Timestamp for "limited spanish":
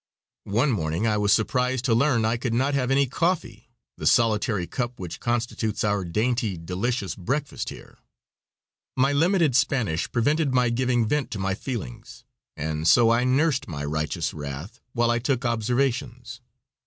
9.13-10.11